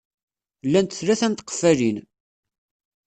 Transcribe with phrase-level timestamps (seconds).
[0.67, 1.97] Llant tlata n tqeffalin.